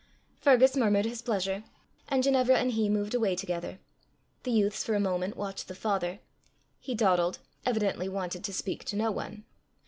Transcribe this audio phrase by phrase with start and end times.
[0.39, 1.63] Fergus murmured his pleasure,
[2.09, 3.77] and Ginevra and he moved away together.
[4.41, 6.21] The youths for a moment watched the father.
[6.79, 9.45] He dawdled evidently wanted to speak to no one.